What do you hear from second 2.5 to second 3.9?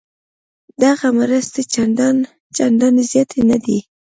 چندانې زیاتې نه دي.